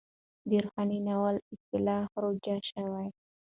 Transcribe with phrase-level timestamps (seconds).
[0.47, 3.01] د روحاني ناول اصطلاح رواج شوه.